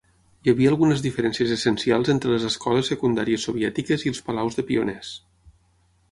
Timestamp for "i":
4.07-4.13